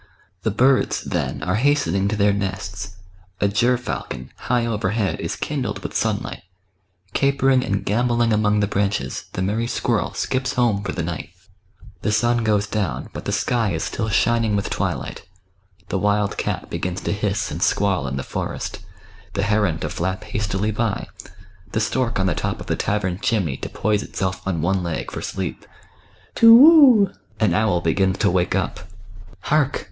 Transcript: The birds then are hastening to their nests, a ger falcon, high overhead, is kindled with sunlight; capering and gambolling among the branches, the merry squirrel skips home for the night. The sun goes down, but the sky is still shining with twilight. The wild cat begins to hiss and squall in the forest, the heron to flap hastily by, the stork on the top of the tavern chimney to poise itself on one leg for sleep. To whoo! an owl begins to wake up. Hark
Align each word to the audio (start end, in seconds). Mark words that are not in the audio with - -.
The 0.41 0.49
birds 0.49 1.03
then 1.03 1.43
are 1.43 1.57
hastening 1.61 2.07
to 2.07 2.15
their 2.15 2.33
nests, 2.33 2.95
a 3.39 3.47
ger 3.47 3.77
falcon, 3.77 4.31
high 4.49 4.65
overhead, 4.65 5.19
is 5.19 5.35
kindled 5.35 5.83
with 5.83 5.93
sunlight; 5.95 6.41
capering 7.13 7.63
and 7.63 7.85
gambolling 7.85 8.33
among 8.33 8.61
the 8.61 8.67
branches, 8.67 9.25
the 9.33 9.43
merry 9.43 9.67
squirrel 9.67 10.15
skips 10.15 10.53
home 10.53 10.81
for 10.83 10.91
the 10.91 11.03
night. 11.03 11.29
The 12.01 12.11
sun 12.11 12.43
goes 12.43 12.65
down, 12.65 13.09
but 13.13 13.25
the 13.25 13.31
sky 13.31 13.73
is 13.73 13.83
still 13.83 14.09
shining 14.09 14.55
with 14.55 14.71
twilight. 14.71 15.21
The 15.89 15.99
wild 15.99 16.35
cat 16.35 16.67
begins 16.71 17.01
to 17.01 17.13
hiss 17.13 17.51
and 17.51 17.61
squall 17.61 18.07
in 18.07 18.17
the 18.17 18.23
forest, 18.23 18.79
the 19.33 19.43
heron 19.43 19.77
to 19.81 19.89
flap 19.89 20.23
hastily 20.23 20.71
by, 20.71 21.05
the 21.73 21.79
stork 21.79 22.19
on 22.19 22.25
the 22.25 22.33
top 22.33 22.59
of 22.59 22.65
the 22.65 22.75
tavern 22.75 23.19
chimney 23.19 23.55
to 23.57 23.69
poise 23.69 24.01
itself 24.01 24.41
on 24.47 24.63
one 24.63 24.81
leg 24.81 25.11
for 25.11 25.21
sleep. 25.21 25.63
To 26.41 26.55
whoo! 26.55 27.11
an 27.39 27.53
owl 27.53 27.81
begins 27.81 28.17
to 28.17 28.31
wake 28.31 28.55
up. 28.55 28.79
Hark 29.41 29.79